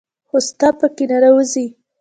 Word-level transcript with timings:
خو 0.27 0.37
تاسو 0.59 0.75
په 0.79 0.87
كي 0.95 1.05
ننوځئ 1.09 1.67